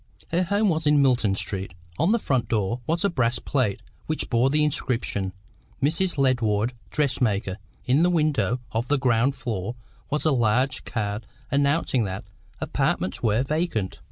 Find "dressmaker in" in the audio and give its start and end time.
6.89-8.01